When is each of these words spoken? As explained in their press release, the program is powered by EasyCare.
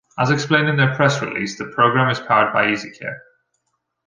As 0.17 0.31
explained 0.31 0.67
in 0.67 0.77
their 0.77 0.95
press 0.95 1.21
release, 1.21 1.59
the 1.59 1.65
program 1.67 2.09
is 2.09 2.19
powered 2.19 2.51
by 2.53 2.65
EasyCare. 2.71 3.19